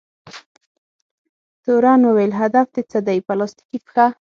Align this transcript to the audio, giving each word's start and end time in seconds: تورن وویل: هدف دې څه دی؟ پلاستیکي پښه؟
تورن 1.63 2.01
وویل: 2.05 2.31
هدف 2.41 2.67
دې 2.75 2.81
څه 2.91 2.99
دی؟ 3.07 3.17
پلاستیکي 3.27 3.77
پښه؟ 3.85 4.05